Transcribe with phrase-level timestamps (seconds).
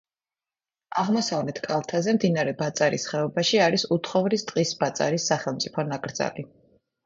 [1.01, 6.53] აღმოსავლეთ კალთაზე მდინარე ბაწარის ხეობაში არის უთხოვრის ტყის ბაწარის სახელმწიფო ნაკრძალი.